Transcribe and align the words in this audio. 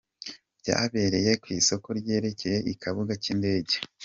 Byabereye 0.61 1.31
ku 1.41 1.47
isoko 1.59 1.87
ryegereye 1.99 2.57
ikibuga 2.71 3.13
cy’indege. 3.21 3.75